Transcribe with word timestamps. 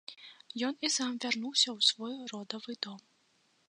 Ён 0.69 0.73
і 0.89 0.91
сам 0.95 1.11
вярнуўся 1.27 1.67
ў 1.77 1.91
свой 1.91 2.13
родавы 2.35 2.71
дом. 2.89 2.99